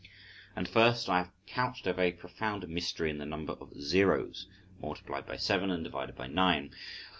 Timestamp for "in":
3.11-3.19